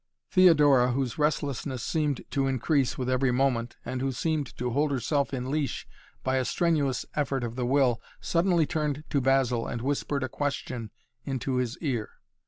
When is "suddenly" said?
8.19-8.65